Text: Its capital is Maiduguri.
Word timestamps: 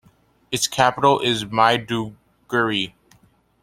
Its 0.49 0.65
capital 0.67 1.19
is 1.19 1.45
Maiduguri. 1.45 2.93